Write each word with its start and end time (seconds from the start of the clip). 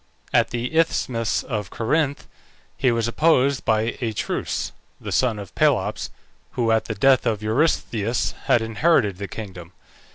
At 0.33 0.49
the 0.49 0.75
isthmus 0.75 1.43
of 1.43 1.69
Corinth 1.69 2.25
he 2.75 2.91
was 2.91 3.07
opposed 3.07 3.63
by 3.63 3.95
Atreus, 4.01 4.71
the 4.99 5.11
son 5.11 5.37
of 5.37 5.53
Pelops, 5.53 6.09
who 6.53 6.71
at 6.71 6.85
the 6.85 6.95
death 6.95 7.27
of 7.27 7.43
Eurystheus 7.43 8.31
had 8.45 8.63
inherited 8.63 9.17
the 9.19 9.27
kingdom. 9.27 9.73